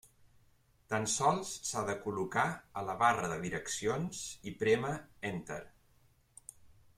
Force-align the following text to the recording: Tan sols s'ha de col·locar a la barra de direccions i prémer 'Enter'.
Tan 0.93 1.03
sols 1.15 1.51
s'ha 1.67 1.83
de 1.89 1.95
col·locar 2.05 2.45
a 2.81 2.83
la 2.87 2.95
barra 3.03 3.29
de 3.33 3.37
direccions 3.45 4.23
i 4.53 4.55
prémer 4.65 4.95
'Enter'. 4.99 5.63